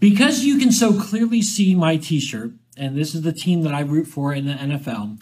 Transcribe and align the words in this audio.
Because 0.00 0.44
you 0.44 0.58
can 0.58 0.70
so 0.70 0.98
clearly 0.98 1.42
see 1.42 1.74
my 1.74 1.96
t 1.96 2.20
shirt, 2.20 2.52
and 2.76 2.96
this 2.96 3.14
is 3.14 3.22
the 3.22 3.32
team 3.32 3.62
that 3.62 3.74
I 3.74 3.80
root 3.80 4.06
for 4.06 4.32
in 4.32 4.46
the 4.46 4.54
NFL, 4.54 5.20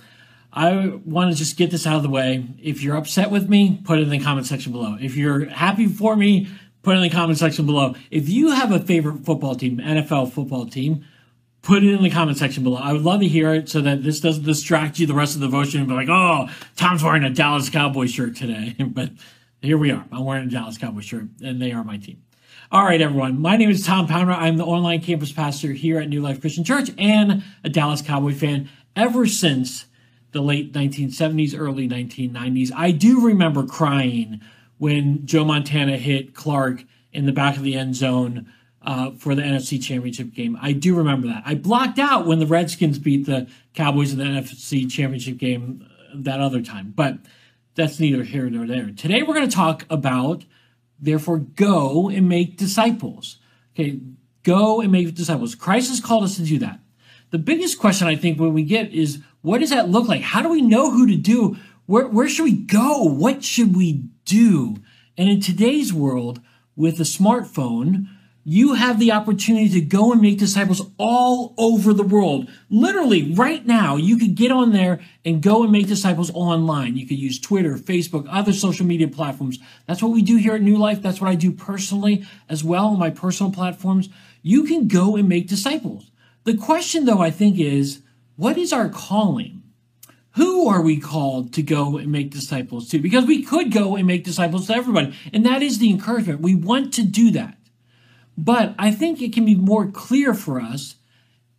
I 0.52 0.99
want 1.04 1.33
to 1.33 1.37
just 1.37 1.56
get 1.56 1.71
this 1.71 1.87
out 1.87 1.96
of 1.96 2.02
the 2.02 2.10
way. 2.10 2.46
If 2.62 2.83
you're 2.83 2.97
upset 2.97 3.31
with 3.31 3.49
me, 3.49 3.81
put 3.85 3.99
it 3.99 4.03
in 4.03 4.09
the 4.09 4.19
comment 4.19 4.47
section 4.47 4.73
below. 4.73 4.97
If 5.01 5.17
you're 5.17 5.47
happy 5.47 5.87
for 5.87 6.17
me, 6.17 6.49
put 6.83 6.95
it 6.95 6.97
in 6.97 7.03
the 7.03 7.11
comment 7.11 7.39
section 7.39 7.67
below. 7.67 7.95
If 8.11 8.29
you 8.29 8.53
have 8.53 8.73
a 8.73 8.81
favorite 8.81 9.25
football 9.25 9.54
team, 9.54 9.79
NFL 9.79 10.33
football 10.33 10.67
team, 10.67 11.04
put 11.61 11.83
it 11.83 11.93
in 11.93 12.03
the 12.03 12.11
comment 12.11 12.38
section 12.38 12.63
below. 12.63 12.79
I 12.79 12.93
would 12.93 13.03
love 13.03 13.21
to 13.21 13.29
hear 13.29 13.53
it 13.53 13.69
so 13.69 13.81
that 13.83 14.03
this 14.03 14.21
doesn't 14.21 14.45
distract 14.45 14.99
you 14.99 15.06
the 15.06 15.15
rest 15.15 15.35
of 15.35 15.40
the 15.40 15.47
devotion 15.47 15.81
and 15.81 15.88
be 15.88 15.95
like, 15.95 16.09
oh, 16.09 16.48
Tom's 16.77 17.02
wearing 17.02 17.24
a 17.24 17.30
Dallas 17.30 17.69
Cowboy 17.69 18.06
shirt 18.06 18.37
today. 18.37 18.77
but 18.87 19.11
here 19.61 19.77
we 19.77 19.91
are. 19.91 20.06
I'm 20.12 20.24
wearing 20.24 20.48
a 20.48 20.51
Dallas 20.51 20.79
Cowboy 20.79 21.01
shirt, 21.01 21.24
and 21.43 21.61
they 21.61 21.73
are 21.73 21.84
my 21.84 21.97
team. 21.98 22.23
All 22.73 22.83
right, 22.83 23.01
everyone. 23.01 23.41
My 23.41 23.56
name 23.56 23.70
is 23.70 23.87
Tom 23.87 24.09
Pounder. 24.09 24.32
I'm 24.32 24.56
the 24.56 24.64
online 24.64 25.01
campus 25.01 25.30
pastor 25.30 25.70
here 25.70 26.01
at 26.01 26.09
New 26.09 26.20
Life 26.20 26.41
Christian 26.41 26.64
Church 26.64 26.91
and 26.98 27.45
a 27.62 27.68
Dallas 27.68 28.02
Cowboy 28.02 28.34
fan 28.34 28.68
ever 28.96 29.24
since 29.24 29.86
the 30.32 30.41
late 30.41 30.72
1970s, 30.72 31.56
early 31.56 31.88
1990s. 31.88 32.72
I 32.74 32.91
do 32.91 33.24
remember 33.24 33.64
crying 33.64 34.41
when 34.78 35.24
Joe 35.24 35.44
Montana 35.44 35.96
hit 35.96 36.34
Clark 36.34 36.82
in 37.12 37.24
the 37.24 37.32
back 37.32 37.56
of 37.56 37.62
the 37.62 37.77
end 37.77 37.94
zone 37.94 38.52
uh, 38.83 39.12
for 39.12 39.36
the 39.36 39.42
NFC 39.42 39.80
Championship 39.80 40.34
game. 40.34 40.58
I 40.60 40.72
do 40.72 40.96
remember 40.96 41.28
that. 41.28 41.44
I 41.46 41.55
blocked 41.55 42.00
out 42.00 42.27
when 42.27 42.41
the 42.41 42.46
Redskins 42.46 42.98
beat 42.98 43.27
the 43.27 43.46
Cowboys 43.74 44.12
in 44.12 44.19
the 44.19 44.24
NFC 44.24 44.91
Championship 44.91 45.38
game 45.38 45.86
uh, 45.88 46.14
that 46.16 46.41
other 46.41 46.62
time, 46.62 46.92
but 46.96 47.19
that's 47.77 48.00
neither 48.00 48.24
here 48.24 48.50
nor 48.50 48.66
there. 48.66 48.91
Today 48.91 49.22
we're 49.22 49.34
going 49.34 49.48
to 49.48 49.55
talk 49.55 49.86
about, 49.88 50.44
therefore, 51.00 51.38
go 51.38 52.09
and 52.09 52.28
make 52.28 52.56
disciples. 52.56 53.38
Okay, 53.74 54.00
go 54.42 54.80
and 54.80 54.91
make 54.92 55.14
disciples. 55.14 55.55
Christ 55.55 55.91
has 55.91 56.00
called 56.00 56.24
us 56.24 56.36
to 56.36 56.42
do 56.42 56.59
that. 56.59 56.80
The 57.30 57.38
biggest 57.38 57.78
question 57.78 58.06
I 58.06 58.16
think 58.16 58.38
when 58.38 58.55
we 58.55 58.62
get 58.62 58.92
is, 58.92 59.22
what 59.42 59.58
does 59.61 59.70
that 59.70 59.89
look 59.89 60.08
like? 60.08 60.22
How 60.22 60.42
do 60.42 60.48
we 60.48 60.62
know 60.62 60.91
who 60.91 61.06
to 61.06 61.17
do? 61.17 61.56
Where, 61.86 62.06
where 62.06 62.28
should 62.28 62.44
we 62.44 62.56
go? 62.56 63.02
What 63.02 63.44
should 63.44 63.77
we 63.77 64.08
do? 64.24 64.77
And 65.19 65.28
in 65.28 65.41
today's 65.41 65.92
world, 65.92 66.41
with 66.77 67.00
a 67.00 67.05
smartphone, 67.05 68.06
you 68.48 68.75
have 68.75 69.00
the 69.00 69.11
opportunity 69.11 69.69
to 69.69 69.80
go 69.80 70.12
and 70.12 70.20
make 70.20 70.39
disciples 70.39 70.80
all 70.98 71.52
over 71.58 71.92
the 71.92 72.05
world. 72.05 72.48
Literally, 72.70 73.34
right 73.34 73.66
now, 73.66 73.97
you 73.97 74.16
could 74.16 74.36
get 74.36 74.52
on 74.52 74.70
there 74.70 75.00
and 75.25 75.42
go 75.42 75.64
and 75.64 75.72
make 75.72 75.89
disciples 75.89 76.30
online. 76.33 76.97
You 76.97 77.08
could 77.08 77.19
use 77.19 77.41
Twitter, 77.41 77.74
Facebook, 77.74 78.24
other 78.30 78.52
social 78.52 78.86
media 78.86 79.08
platforms. 79.08 79.58
That's 79.89 80.00
what 80.00 80.12
we 80.12 80.22
do 80.22 80.36
here 80.36 80.55
at 80.55 80.62
New 80.62 80.77
Life. 80.77 81.02
That's 81.02 81.20
what 81.20 81.28
I 81.28 81.34
do 81.34 81.50
personally 81.50 82.24
as 82.48 82.62
well 82.62 82.86
on 82.86 83.00
my 83.00 83.11
personal 83.11 83.50
platforms. 83.50 84.11
You 84.42 84.62
can 84.62 84.86
go 84.86 85.17
and 85.17 85.28
make 85.28 85.48
disciples. 85.48 86.12
The 86.44 86.56
question, 86.56 87.05
though, 87.05 87.20
I 87.20 87.33
think 87.33 87.58
is 87.58 88.02
what 88.36 88.56
is 88.56 88.72
our 88.72 88.89
calling? 88.89 89.64
Who 90.36 90.69
are 90.69 90.83
we 90.83 91.00
called 91.00 91.52
to 91.55 91.62
go 91.64 91.97
and 91.97 92.12
make 92.12 92.30
disciples 92.30 92.91
to? 92.91 93.00
Because 93.00 93.24
we 93.24 93.42
could 93.42 93.72
go 93.72 93.97
and 93.97 94.06
make 94.06 94.22
disciples 94.22 94.69
to 94.69 94.74
everybody. 94.77 95.17
And 95.33 95.44
that 95.44 95.64
is 95.64 95.80
the 95.80 95.91
encouragement. 95.91 96.42
We 96.42 96.55
want 96.55 96.94
to 96.94 97.02
do 97.02 97.33
that. 97.33 97.58
But 98.37 98.75
I 98.79 98.91
think 98.91 99.20
it 99.20 99.33
can 99.33 99.45
be 99.45 99.55
more 99.55 99.87
clear 99.91 100.34
for 100.34 100.61
us 100.61 100.97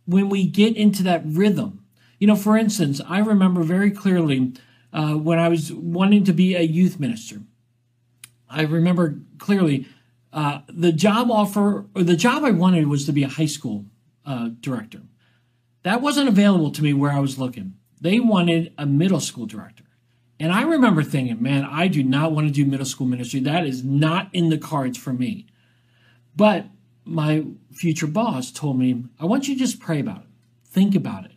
when 0.06 0.28
we 0.28 0.46
get 0.46 0.76
into 0.76 1.02
that 1.02 1.22
rhythm. 1.24 1.84
You 2.18 2.26
know, 2.26 2.36
for 2.36 2.56
instance, 2.56 3.00
I 3.08 3.18
remember 3.18 3.62
very 3.62 3.90
clearly 3.90 4.52
uh, 4.92 5.14
when 5.14 5.38
I 5.38 5.48
was 5.48 5.72
wanting 5.72 6.24
to 6.24 6.32
be 6.32 6.54
a 6.54 6.62
youth 6.62 6.98
minister. 6.98 7.42
I 8.48 8.62
remember 8.62 9.20
clearly 9.38 9.86
uh, 10.32 10.60
the 10.68 10.92
job 10.92 11.30
offer, 11.30 11.86
or 11.94 12.02
the 12.02 12.16
job 12.16 12.44
I 12.44 12.50
wanted 12.50 12.86
was 12.86 13.06
to 13.06 13.12
be 13.12 13.22
a 13.22 13.28
high 13.28 13.46
school 13.46 13.84
uh, 14.24 14.50
director. 14.60 15.02
That 15.82 16.00
wasn't 16.00 16.28
available 16.28 16.70
to 16.72 16.82
me 16.82 16.92
where 16.92 17.12
I 17.12 17.20
was 17.20 17.38
looking. 17.38 17.74
They 18.00 18.20
wanted 18.20 18.72
a 18.78 18.86
middle 18.86 19.20
school 19.20 19.46
director. 19.46 19.84
And 20.40 20.52
I 20.52 20.62
remember 20.62 21.02
thinking, 21.02 21.42
man, 21.42 21.64
I 21.64 21.88
do 21.88 22.02
not 22.02 22.32
want 22.32 22.46
to 22.46 22.52
do 22.52 22.64
middle 22.64 22.86
school 22.86 23.06
ministry. 23.06 23.40
That 23.40 23.66
is 23.66 23.82
not 23.84 24.28
in 24.32 24.50
the 24.50 24.58
cards 24.58 24.96
for 24.96 25.12
me. 25.12 25.46
But 26.38 26.66
my 27.04 27.46
future 27.72 28.06
boss 28.06 28.52
told 28.52 28.78
me, 28.78 29.02
I 29.18 29.24
want 29.24 29.48
you 29.48 29.54
to 29.54 29.58
just 29.58 29.80
pray 29.80 29.98
about 29.98 30.20
it, 30.20 30.28
think 30.64 30.94
about 30.94 31.24
it, 31.24 31.32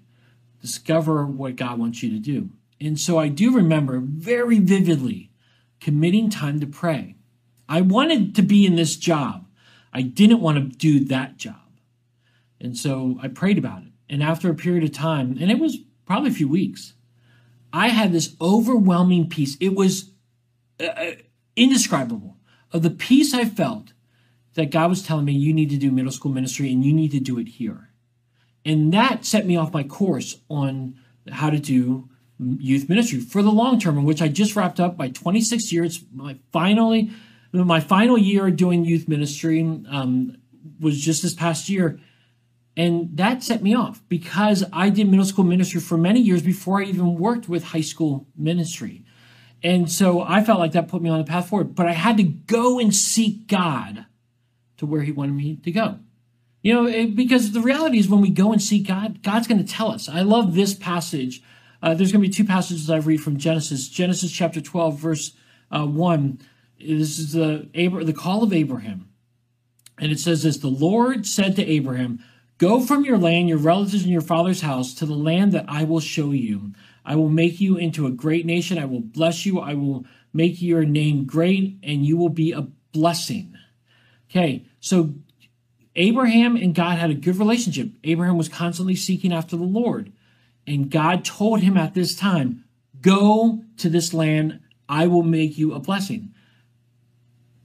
discover 0.62 1.25
what 1.25 1.56
God 1.56 1.79
wants 1.79 2.03
you 2.03 2.12
to 2.12 2.19
do. 2.19 2.51
And 2.79 3.00
so 3.00 3.17
I 3.17 3.28
do 3.28 3.51
remember 3.51 4.00
very 4.00 4.59
vividly 4.59 5.31
committing 5.79 6.29
time 6.29 6.59
to 6.59 6.67
pray. 6.67 7.16
I 7.67 7.81
wanted 7.81 8.35
to 8.35 8.44
be 8.44 8.63
in 8.63 8.75
this 8.75 8.95
job. 8.95 9.47
I 9.91 10.03
didn't 10.03 10.39
want 10.39 10.57
to 10.57 10.78
do 10.78 11.03
that 11.06 11.38
job. 11.38 11.56
And 12.59 12.78
so 12.78 13.18
I 13.23 13.28
prayed 13.28 13.57
about 13.57 13.81
it. 13.81 13.91
And 14.07 14.22
after 14.22 14.51
a 14.51 14.56
period 14.56 14.83
of 14.83 14.91
time, 14.91 15.35
and 15.41 15.50
it 15.50 15.57
was 15.57 15.78
probably 16.06 16.29
a 16.29 16.33
few 16.33 16.47
weeks, 16.47 16.94
I 17.73 17.88
had 17.88 18.12
this 18.12 18.35
overwhelming 18.39 19.29
peace. 19.29 19.57
It 19.59 19.73
was 19.73 20.12
uh, 20.79 20.85
uh 20.85 21.12
indescribable 21.56 22.38
of 22.72 22.83
the 22.83 22.91
peace 22.91 23.33
I 23.33 23.45
felt 23.45 23.94
that 24.56 24.72
God 24.72 24.89
was 24.89 25.03
telling 25.03 25.25
me, 25.25 25.34
you 25.34 25.53
need 25.53 25.69
to 25.69 25.78
do 25.78 25.91
middle 25.91 26.12
school 26.12 26.31
ministry 26.31 26.72
and 26.72 26.84
you 26.84 26.94
need 26.94 27.12
to 27.12 27.19
do 27.19 27.39
it 27.39 27.47
here. 27.47 27.89
And 28.66 28.94
that 28.94 29.25
set 29.25 29.45
me 29.45 29.57
off 29.57 29.73
my 29.73 29.84
course 29.84 30.38
on 30.50 30.95
how 31.31 31.50
to 31.50 31.59
do 31.59 32.09
youth 32.39 32.89
ministry 32.89 33.19
for 33.19 33.41
the 33.41 33.51
long 33.51 33.79
term, 33.79 33.97
in 33.97 34.03
which 34.03 34.22
I 34.22 34.28
just 34.28 34.56
wrapped 34.56 34.79
up 34.79 34.97
my 34.97 35.09
26 35.09 35.72
years. 35.72 36.03
My 36.13 36.38
finally, 36.51 37.12
my 37.51 37.79
final 37.79 38.17
year 38.17 38.50
doing 38.51 38.85
youth 38.85 39.07
ministry 39.07 39.62
um, 39.89 40.38
was 40.79 41.00
just 41.00 41.23
this 41.23 41.33
past 41.33 41.69
year. 41.69 42.00
And 42.78 43.18
that 43.18 43.44
set 43.44 43.62
me 43.62 43.75
off 43.75 44.01
because 44.07 44.63
I 44.72 44.89
did 44.89 45.09
middle 45.09 45.25
school 45.25 45.44
ministry 45.44 45.81
for 45.81 45.97
many 45.97 46.22
years 46.22 46.41
before 46.41 46.81
I 46.81 46.85
even 46.85 47.18
worked 47.18 47.50
with 47.50 47.66
high 47.66 47.81
school 47.81 48.28
ministry. 48.35 49.03
And 49.63 49.91
so 49.91 50.22
I 50.22 50.44
felt 50.44 50.59
like 50.59 50.72
that 50.72 50.88
put 50.88 51.01
me 51.01 51.09
on 51.09 51.19
the 51.19 51.25
path 51.25 51.50
forward. 51.50 51.75
But 51.75 51.88
I 51.88 51.91
had 51.91 52.18
to 52.18 52.23
go 52.23 52.79
and 52.79 52.95
seek 52.95 53.47
God 53.47 54.06
to 54.81 54.88
where 54.88 55.03
he 55.03 55.12
wanted 55.12 55.36
me 55.36 55.58
to 55.58 55.72
go. 55.72 56.00
You 56.64 56.74
know, 56.74 56.88
it, 56.88 57.16
because 57.16 57.52
the 57.52 57.62
reality 57.62 58.00
is 58.00 58.09
when 58.09 58.19
we 58.19 58.31
go 58.31 58.52
and 58.52 58.62
seek 58.62 58.88
God, 58.88 59.22
God's 59.22 59.47
going 59.47 59.64
to 59.64 59.72
tell 59.72 59.92
us. 59.92 60.09
I 60.09 60.22
love 60.22 60.56
this 60.56 60.74
passage. 60.74 61.44
Uh, 61.84 61.94
there's 61.94 62.12
going 62.12 62.24
to 62.24 62.28
be 62.28 62.34
two 62.34 62.46
passages 62.46 62.90
I 62.90 62.97
read 62.97 63.22
from 63.22 63.38
Genesis. 63.38 63.88
Genesis 63.90 64.31
chapter 64.31 64.59
12, 64.59 64.97
verse 64.97 65.34
uh, 65.72 65.86
1. 65.86 66.40
This 66.80 67.19
is 67.19 67.34
the, 67.34 67.69
the 67.74 68.14
call 68.14 68.42
of 68.42 68.53
Abraham. 68.53 69.08
And 70.00 70.12
it 70.12 70.19
says 70.19 70.42
this 70.42 70.58
The 70.58 70.68
Lord 70.68 71.28
said 71.28 71.56
to 71.58 71.66
Abraham, 71.66 72.24
Go 72.58 72.80
from 72.80 73.06
your 73.06 73.19
land, 73.19 73.50
your 73.50 73.59
relatives, 73.59 74.02
and 74.02 74.12
your 74.12 74.22
father's 74.22 74.62
house 74.62 74.96
to 74.96 75.06
the 75.06 75.13
land 75.13 75.52
that 75.52 75.66
I 75.68 75.84
will 75.84 76.00
show 76.00 76.31
you. 76.31 76.74
I 77.06 77.16
will 77.16 77.30
make 77.30 77.62
you 77.62 77.78
into 77.78 78.08
a 78.08 78.12
great 78.12 78.48
nation. 78.48 78.80
I 78.80 78.86
will 78.86 79.02
bless 79.02 79.46
you. 79.46 79.59
I 79.59 79.75
will 79.75 80.06
make 80.34 80.59
your 80.59 80.86
name 80.86 81.25
great, 81.25 81.78
and 81.84 82.03
you 82.03 82.18
will 82.18 82.30
be 82.30 82.52
a 82.52 82.68
blessing. 82.92 83.56
Okay, 84.31 84.66
so 84.80 85.14
Abraham 85.96 86.56
and 86.56 86.74
God 86.74 86.97
had 86.97 87.09
a 87.09 87.16
good 87.16 87.36
relationship. 87.36 87.90
Abraham 88.06 88.38
was 88.38 88.47
constantly 88.47 88.96
seeking 88.96 89.34
after 89.34 89.58
the 89.58 89.64
Lord. 89.64 90.14
And 90.66 90.90
God 90.90 91.25
told 91.25 91.59
him 91.59 91.75
at 91.75 91.94
this 91.94 92.16
time, 92.16 92.64
Go 93.02 93.64
to 93.78 93.90
this 93.90 94.14
land, 94.14 94.59
I 94.88 95.08
will 95.08 95.24
make 95.24 95.58
you 95.58 95.74
a 95.74 95.80
blessing. 95.80 96.34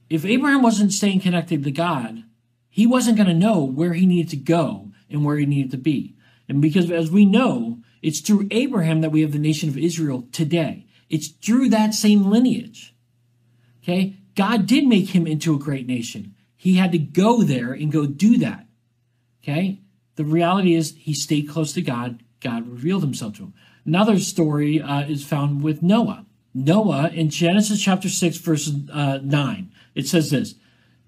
If 0.08 0.24
Abraham 0.24 0.62
wasn't 0.62 0.92
staying 0.92 1.20
connected 1.20 1.62
to 1.62 1.70
God, 1.70 2.24
he 2.68 2.86
wasn't 2.86 3.16
going 3.16 3.28
to 3.28 3.34
know 3.34 3.62
where 3.62 3.92
he 3.92 4.06
needed 4.06 4.30
to 4.30 4.36
go 4.36 4.92
and 5.10 5.24
where 5.24 5.36
he 5.36 5.46
needed 5.46 5.70
to 5.72 5.76
be. 5.76 6.16
And 6.48 6.62
because, 6.62 6.90
as 6.90 7.10
we 7.10 7.26
know, 7.26 7.80
it's 8.02 8.20
through 8.20 8.48
Abraham 8.50 9.00
that 9.02 9.10
we 9.10 9.22
have 9.22 9.32
the 9.32 9.38
nation 9.38 9.68
of 9.68 9.76
Israel 9.76 10.26
today. 10.32 10.86
It's 11.10 11.28
through 11.28 11.68
that 11.70 11.94
same 11.94 12.30
lineage. 12.30 12.94
Okay? 13.82 14.16
God 14.34 14.66
did 14.66 14.86
make 14.86 15.10
him 15.10 15.26
into 15.26 15.54
a 15.54 15.58
great 15.58 15.86
nation. 15.86 16.35
He 16.56 16.74
had 16.74 16.92
to 16.92 16.98
go 16.98 17.42
there 17.42 17.72
and 17.72 17.92
go 17.92 18.06
do 18.06 18.38
that. 18.38 18.66
Okay? 19.42 19.80
The 20.16 20.24
reality 20.24 20.74
is 20.74 20.94
he 20.98 21.12
stayed 21.14 21.48
close 21.48 21.72
to 21.74 21.82
God. 21.82 22.22
God 22.40 22.68
revealed 22.68 23.02
himself 23.02 23.34
to 23.34 23.44
him. 23.44 23.54
Another 23.84 24.18
story 24.18 24.80
uh, 24.80 25.02
is 25.02 25.24
found 25.24 25.62
with 25.62 25.82
Noah. 25.82 26.26
Noah 26.54 27.10
in 27.10 27.28
Genesis 27.30 27.82
chapter 27.82 28.08
6, 28.08 28.38
verse 28.38 28.72
uh, 28.92 29.18
9. 29.22 29.72
It 29.94 30.08
says 30.08 30.30
this 30.30 30.54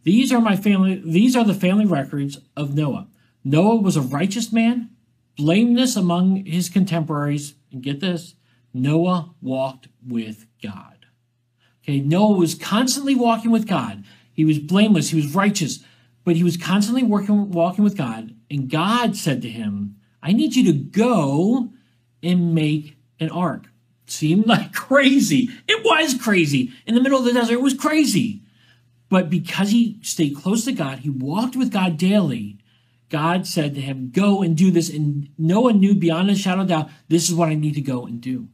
These 0.05 0.33
are 0.33 0.41
my 0.41 0.57
family, 0.57 1.03
these 1.05 1.35
are 1.35 1.45
the 1.45 1.55
family 1.55 1.87
records 1.87 2.39
of 2.57 2.75
Noah. 2.75 3.09
Noah 3.43 3.77
was 3.77 3.97
a 3.97 4.03
righteous 4.03 4.53
man, 4.53 4.91
blameless 5.37 5.97
among 5.97 6.45
his 6.45 6.69
contemporaries. 6.69 7.55
And 7.73 7.83
get 7.83 8.01
this 8.01 8.35
Noah 8.75 9.35
walked 9.41 9.89
with 10.07 10.47
God. 10.63 11.07
Okay, 11.83 12.01
Noah 12.01 12.37
was 12.37 12.55
constantly 12.55 13.15
walking 13.15 13.51
with 13.51 13.67
God. 13.67 14.05
He 14.39 14.45
was 14.45 14.61
blameless, 14.61 15.11
he 15.11 15.17
was 15.17 15.35
righteous, 15.35 15.81
but 16.23 16.37
he 16.37 16.45
was 16.45 16.57
constantly 16.57 17.03
working, 17.03 17.51
walking 17.51 17.83
with 17.83 17.97
God. 17.97 18.37
And 18.49 18.71
God 18.71 19.17
said 19.17 19.43
to 19.43 19.51
him, 19.51 19.97
I 20.23 20.31
need 20.31 20.55
you 20.55 20.63
to 20.67 20.79
go 20.79 21.71
and 22.23 22.55
make 22.55 22.97
an 23.19 23.31
ark. 23.31 23.65
Seemed 24.07 24.47
like 24.47 24.73
crazy. 24.73 25.51
It 25.67 25.85
was 25.85 26.15
crazy. 26.15 26.71
In 26.87 26.95
the 26.95 27.01
middle 27.01 27.19
of 27.19 27.25
the 27.25 27.33
desert, 27.33 27.55
it 27.55 27.61
was 27.61 27.75
crazy. 27.75 28.45
But 29.09 29.29
because 29.29 29.71
he 29.71 29.99
stayed 30.03 30.37
close 30.37 30.65
to 30.67 30.73
God, 30.73 31.01
he 31.01 31.11
walked 31.11 31.57
with 31.57 31.73
God 31.73 31.97
daily, 31.97 32.59
God 33.09 33.45
said 33.45 33.75
to 33.75 33.81
him, 33.81 34.13
Go 34.15 34.43
and 34.43 34.57
do 34.57 34.71
this. 34.71 34.89
And 34.89 35.31
Noah 35.37 35.73
knew 35.73 35.97
beyond 35.97 36.31
a 36.31 36.37
shadow 36.37 36.61
of 36.61 36.69
doubt, 36.69 36.91
this 37.09 37.29
is 37.29 37.35
what 37.35 37.49
I 37.49 37.57
need 37.57 37.75
to 37.75 37.81
go 37.81 38.07
and 38.07 38.21
do. 38.21 38.47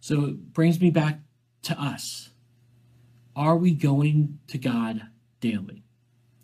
So 0.00 0.26
it 0.26 0.52
brings 0.52 0.82
me 0.82 0.90
back 0.90 1.20
to 1.62 1.80
us. 1.80 2.28
Are 3.36 3.56
we 3.56 3.72
going 3.72 4.38
to 4.48 4.58
God 4.58 5.02
daily? 5.40 5.84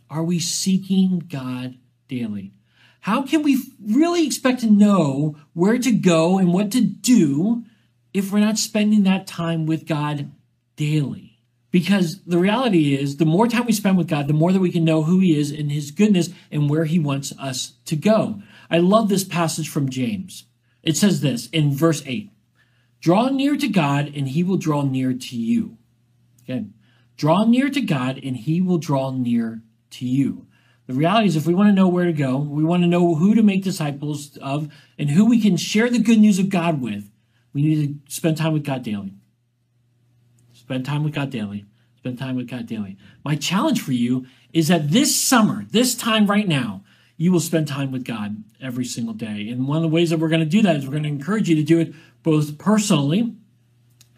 Are 0.08 0.24
we 0.24 0.38
seeking 0.40 1.20
God 1.20 1.78
daily? 2.08 2.52
How 3.00 3.22
can 3.22 3.42
we 3.42 3.62
really 3.80 4.26
expect 4.26 4.60
to 4.60 4.70
know 4.70 5.36
where 5.54 5.78
to 5.78 5.92
go 5.92 6.38
and 6.38 6.52
what 6.52 6.70
to 6.72 6.80
do 6.80 7.64
if 8.12 8.32
we're 8.32 8.40
not 8.40 8.58
spending 8.58 9.04
that 9.04 9.26
time 9.26 9.66
with 9.66 9.86
God 9.86 10.32
daily? 10.76 11.30
Because 11.70 12.22
the 12.24 12.38
reality 12.38 12.94
is, 12.94 13.16
the 13.16 13.24
more 13.24 13.46
time 13.46 13.66
we 13.66 13.72
spend 13.72 13.96
with 13.96 14.08
God, 14.08 14.26
the 14.26 14.34
more 14.34 14.52
that 14.52 14.60
we 14.60 14.72
can 14.72 14.84
know 14.84 15.04
who 15.04 15.20
He 15.20 15.38
is 15.38 15.52
and 15.52 15.70
His 15.70 15.92
goodness 15.92 16.30
and 16.50 16.68
where 16.68 16.84
He 16.84 16.98
wants 16.98 17.32
us 17.38 17.74
to 17.86 17.94
go. 17.94 18.42
I 18.68 18.78
love 18.78 19.08
this 19.08 19.24
passage 19.24 19.68
from 19.68 19.88
James. 19.88 20.44
It 20.82 20.96
says 20.96 21.20
this 21.20 21.48
in 21.50 21.72
verse 21.72 22.02
8 22.04 22.30
Draw 23.00 23.28
near 23.28 23.56
to 23.56 23.68
God, 23.68 24.12
and 24.14 24.28
He 24.28 24.42
will 24.42 24.56
draw 24.56 24.82
near 24.82 25.12
to 25.14 25.36
you. 25.36 25.78
Again, 26.42 26.74
draw 27.20 27.44
near 27.44 27.68
to 27.68 27.82
God, 27.82 28.18
and 28.24 28.34
He 28.34 28.62
will 28.62 28.78
draw 28.78 29.10
near 29.10 29.60
to 29.90 30.06
you. 30.06 30.46
The 30.86 30.94
reality 30.94 31.26
is, 31.26 31.36
if 31.36 31.46
we 31.46 31.52
want 31.52 31.68
to 31.68 31.74
know 31.74 31.86
where 31.86 32.06
to 32.06 32.14
go, 32.14 32.38
we 32.38 32.64
want 32.64 32.82
to 32.82 32.88
know 32.88 33.14
who 33.14 33.34
to 33.34 33.42
make 33.42 33.62
disciples 33.62 34.38
of, 34.38 34.72
and 34.98 35.10
who 35.10 35.26
we 35.26 35.38
can 35.38 35.58
share 35.58 35.90
the 35.90 35.98
good 35.98 36.18
news 36.18 36.38
of 36.38 36.48
God 36.48 36.80
with, 36.80 37.10
we 37.52 37.60
need 37.60 38.06
to 38.06 38.12
spend 38.12 38.38
time 38.38 38.54
with 38.54 38.64
God 38.64 38.82
daily. 38.82 39.12
Spend 40.54 40.86
time 40.86 41.04
with 41.04 41.12
God 41.12 41.28
daily. 41.28 41.66
Spend 41.98 42.18
time 42.18 42.36
with 42.36 42.48
God 42.48 42.64
daily. 42.64 42.96
My 43.22 43.36
challenge 43.36 43.82
for 43.82 43.92
you 43.92 44.24
is 44.54 44.68
that 44.68 44.90
this 44.90 45.14
summer, 45.14 45.66
this 45.68 45.94
time 45.94 46.26
right 46.26 46.48
now, 46.48 46.84
you 47.18 47.32
will 47.32 47.40
spend 47.40 47.68
time 47.68 47.92
with 47.92 48.06
God 48.06 48.42
every 48.62 48.86
single 48.86 49.12
day. 49.12 49.50
And 49.50 49.68
one 49.68 49.76
of 49.76 49.82
the 49.82 49.88
ways 49.94 50.08
that 50.08 50.18
we're 50.18 50.30
going 50.30 50.40
to 50.40 50.46
do 50.46 50.62
that 50.62 50.76
is 50.76 50.86
we're 50.86 50.92
going 50.92 51.02
to 51.02 51.10
encourage 51.10 51.50
you 51.50 51.56
to 51.56 51.62
do 51.62 51.80
it 51.80 51.92
both 52.22 52.56
personally 52.56 53.34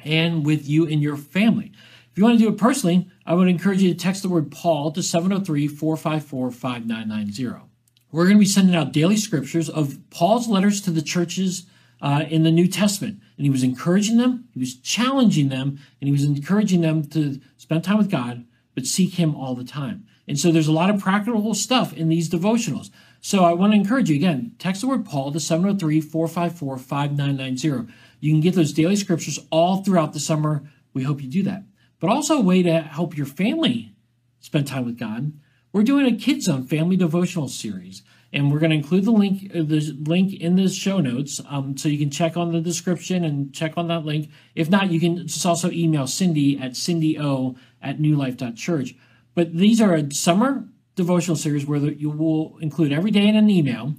and 0.04 0.46
with 0.46 0.68
you 0.68 0.86
and 0.86 1.02
your 1.02 1.16
family. 1.16 1.72
If 2.12 2.18
you 2.18 2.24
want 2.24 2.38
to 2.38 2.44
do 2.44 2.50
it 2.50 2.58
personally, 2.58 3.08
I 3.24 3.32
would 3.32 3.48
encourage 3.48 3.80
you 3.80 3.88
to 3.94 3.98
text 3.98 4.22
the 4.22 4.28
word 4.28 4.52
Paul 4.52 4.92
to 4.92 5.02
703 5.02 5.66
454 5.66 6.50
5990. 6.50 7.66
We're 8.10 8.24
going 8.24 8.36
to 8.36 8.40
be 8.40 8.44
sending 8.44 8.76
out 8.76 8.92
daily 8.92 9.16
scriptures 9.16 9.70
of 9.70 9.98
Paul's 10.10 10.46
letters 10.46 10.82
to 10.82 10.90
the 10.90 11.00
churches 11.00 11.64
uh, 12.02 12.24
in 12.28 12.42
the 12.42 12.50
New 12.50 12.68
Testament. 12.68 13.18
And 13.38 13.46
he 13.46 13.50
was 13.50 13.62
encouraging 13.62 14.18
them, 14.18 14.46
he 14.52 14.60
was 14.60 14.74
challenging 14.74 15.48
them, 15.48 15.78
and 16.02 16.08
he 16.08 16.12
was 16.12 16.22
encouraging 16.22 16.82
them 16.82 17.02
to 17.08 17.40
spend 17.56 17.82
time 17.82 17.96
with 17.96 18.10
God, 18.10 18.44
but 18.74 18.84
seek 18.84 19.14
him 19.14 19.34
all 19.34 19.54
the 19.54 19.64
time. 19.64 20.04
And 20.28 20.38
so 20.38 20.52
there's 20.52 20.68
a 20.68 20.72
lot 20.72 20.90
of 20.90 21.00
practical 21.00 21.54
stuff 21.54 21.94
in 21.94 22.10
these 22.10 22.28
devotionals. 22.28 22.90
So 23.22 23.46
I 23.46 23.54
want 23.54 23.72
to 23.72 23.78
encourage 23.78 24.10
you 24.10 24.16
again, 24.16 24.54
text 24.58 24.82
the 24.82 24.88
word 24.88 25.06
Paul 25.06 25.32
to 25.32 25.40
703 25.40 26.02
454 26.02 26.76
5990. 26.76 27.90
You 28.20 28.32
can 28.32 28.42
get 28.42 28.54
those 28.54 28.74
daily 28.74 28.96
scriptures 28.96 29.38
all 29.50 29.82
throughout 29.82 30.12
the 30.12 30.20
summer. 30.20 30.62
We 30.92 31.04
hope 31.04 31.22
you 31.22 31.30
do 31.30 31.42
that 31.44 31.64
but 32.02 32.10
also 32.10 32.36
a 32.36 32.42
way 32.42 32.64
to 32.64 32.80
help 32.80 33.16
your 33.16 33.26
family 33.26 33.94
spend 34.40 34.66
time 34.66 34.84
with 34.84 34.98
God. 34.98 35.32
We're 35.72 35.84
doing 35.84 36.04
a 36.04 36.18
Kids 36.18 36.46
Zone 36.46 36.66
family 36.66 36.96
devotional 36.96 37.46
series, 37.46 38.02
and 38.32 38.50
we're 38.50 38.58
going 38.58 38.70
to 38.70 38.76
include 38.76 39.04
the 39.04 39.12
link 39.12 39.52
uh, 39.54 39.62
the 39.62 39.96
link 40.00 40.34
in 40.34 40.56
the 40.56 40.68
show 40.68 40.98
notes, 40.98 41.40
um, 41.48 41.78
so 41.78 41.88
you 41.88 41.98
can 41.98 42.10
check 42.10 42.36
on 42.36 42.50
the 42.50 42.60
description 42.60 43.24
and 43.24 43.54
check 43.54 43.74
on 43.76 43.86
that 43.86 44.04
link. 44.04 44.30
If 44.56 44.68
not, 44.68 44.90
you 44.90 44.98
can 44.98 45.28
just 45.28 45.46
also 45.46 45.70
email 45.70 46.08
Cindy 46.08 46.58
at 46.58 46.72
cindyo 46.72 47.56
at 47.80 47.98
newlife.church. 47.98 48.96
But 49.36 49.54
these 49.54 49.80
are 49.80 49.94
a 49.94 50.12
summer 50.12 50.68
devotional 50.96 51.36
series 51.36 51.66
where 51.66 51.78
you 51.78 52.10
will 52.10 52.58
include 52.58 52.92
every 52.92 53.12
day 53.12 53.28
in 53.28 53.36
an 53.36 53.48
email 53.48 53.94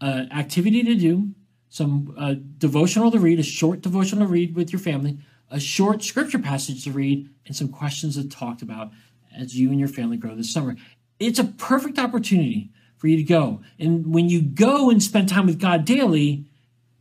uh, 0.00 0.26
activity 0.30 0.84
to 0.84 0.94
do, 0.94 1.30
some 1.70 2.14
uh, 2.16 2.34
devotional 2.58 3.10
to 3.10 3.18
read, 3.18 3.40
a 3.40 3.42
short 3.42 3.80
devotional 3.80 4.26
to 4.26 4.32
read 4.32 4.54
with 4.54 4.72
your 4.72 4.80
family, 4.80 5.18
a 5.52 5.60
short 5.60 6.02
scripture 6.02 6.38
passage 6.38 6.82
to 6.84 6.90
read, 6.90 7.28
and 7.46 7.54
some 7.54 7.68
questions 7.68 8.16
to 8.16 8.28
talk 8.28 8.62
about 8.62 8.90
as 9.36 9.54
you 9.54 9.70
and 9.70 9.78
your 9.78 9.88
family 9.88 10.16
grow 10.16 10.34
this 10.34 10.52
summer. 10.52 10.76
It's 11.20 11.38
a 11.38 11.44
perfect 11.44 11.98
opportunity 11.98 12.70
for 12.96 13.06
you 13.06 13.16
to 13.16 13.22
go. 13.22 13.60
And 13.78 14.12
when 14.12 14.28
you 14.28 14.42
go 14.42 14.90
and 14.90 15.02
spend 15.02 15.28
time 15.28 15.46
with 15.46 15.60
God 15.60 15.84
daily, 15.84 16.46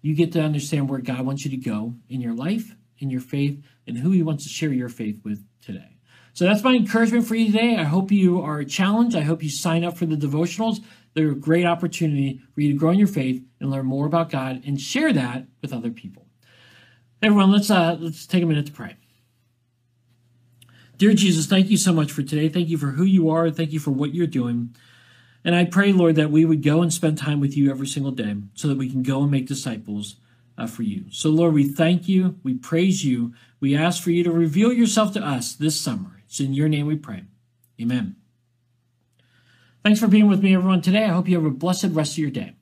you 0.01 0.15
get 0.15 0.31
to 0.33 0.41
understand 0.41 0.89
where 0.89 0.99
God 0.99 1.25
wants 1.25 1.45
you 1.45 1.51
to 1.51 1.57
go 1.57 1.95
in 2.09 2.21
your 2.21 2.33
life, 2.33 2.75
in 2.99 3.09
your 3.09 3.21
faith, 3.21 3.63
and 3.87 3.97
who 3.97 4.11
He 4.11 4.21
wants 4.21 4.43
to 4.43 4.49
share 4.49 4.73
your 4.73 4.89
faith 4.89 5.21
with 5.23 5.45
today. 5.61 5.97
So 6.33 6.45
that's 6.45 6.63
my 6.63 6.73
encouragement 6.73 7.25
for 7.25 7.35
you 7.35 7.51
today. 7.51 7.77
I 7.77 7.83
hope 7.83 8.11
you 8.11 8.41
are 8.41 8.63
challenged. 8.63 9.15
I 9.15 9.21
hope 9.21 9.43
you 9.43 9.49
sign 9.49 9.83
up 9.83 9.97
for 9.97 10.05
the 10.05 10.15
devotionals. 10.15 10.83
They're 11.13 11.31
a 11.31 11.35
great 11.35 11.65
opportunity 11.65 12.41
for 12.53 12.61
you 12.61 12.71
to 12.71 12.77
grow 12.77 12.91
in 12.91 12.99
your 12.99 13.07
faith 13.07 13.43
and 13.59 13.69
learn 13.69 13.85
more 13.85 14.05
about 14.05 14.29
God 14.29 14.63
and 14.65 14.79
share 14.79 15.11
that 15.13 15.45
with 15.61 15.73
other 15.73 15.91
people. 15.91 16.25
Everyone, 17.21 17.51
let's 17.51 17.69
uh, 17.69 17.97
let's 17.99 18.25
take 18.25 18.41
a 18.41 18.45
minute 18.47 18.65
to 18.65 18.71
pray. 18.71 18.95
Dear 20.97 21.13
Jesus, 21.13 21.45
thank 21.45 21.69
you 21.69 21.77
so 21.77 21.93
much 21.93 22.11
for 22.11 22.23
today. 22.23 22.49
Thank 22.49 22.69
you 22.69 22.77
for 22.77 22.87
who 22.87 23.03
you 23.03 23.29
are. 23.29 23.49
Thank 23.49 23.71
you 23.71 23.79
for 23.79 23.91
what 23.91 24.13
you're 24.13 24.27
doing. 24.27 24.75
And 25.43 25.55
I 25.55 25.65
pray, 25.65 25.91
Lord, 25.91 26.15
that 26.15 26.31
we 26.31 26.45
would 26.45 26.63
go 26.63 26.81
and 26.81 26.93
spend 26.93 27.17
time 27.17 27.39
with 27.39 27.57
you 27.57 27.71
every 27.71 27.87
single 27.87 28.11
day 28.11 28.35
so 28.53 28.67
that 28.67 28.77
we 28.77 28.89
can 28.89 29.01
go 29.01 29.21
and 29.21 29.31
make 29.31 29.47
disciples 29.47 30.17
uh, 30.57 30.67
for 30.67 30.83
you. 30.83 31.05
So, 31.09 31.29
Lord, 31.29 31.53
we 31.53 31.67
thank 31.67 32.07
you. 32.07 32.39
We 32.43 32.53
praise 32.55 33.03
you. 33.03 33.33
We 33.59 33.75
ask 33.75 34.01
for 34.01 34.11
you 34.11 34.23
to 34.23 34.31
reveal 34.31 34.71
yourself 34.71 35.13
to 35.13 35.25
us 35.25 35.53
this 35.53 35.79
summer. 35.79 36.21
It's 36.25 36.39
in 36.39 36.53
your 36.53 36.69
name 36.69 36.85
we 36.85 36.95
pray. 36.95 37.23
Amen. 37.81 38.15
Thanks 39.83 39.99
for 39.99 40.07
being 40.07 40.27
with 40.27 40.43
me, 40.43 40.53
everyone, 40.53 40.81
today. 40.81 41.05
I 41.05 41.13
hope 41.13 41.27
you 41.27 41.35
have 41.35 41.45
a 41.45 41.49
blessed 41.49 41.89
rest 41.91 42.13
of 42.13 42.19
your 42.19 42.29
day. 42.29 42.53